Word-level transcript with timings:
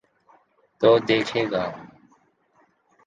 تو 0.81 0.89
دیکھیے 1.07 1.43
گا۔ 1.51 1.63